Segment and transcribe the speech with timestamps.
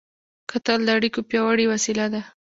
[0.51, 2.21] کتل د اړیکو پیاوړې وسیله ده